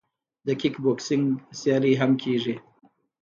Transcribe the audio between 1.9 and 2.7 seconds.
هم کیږي.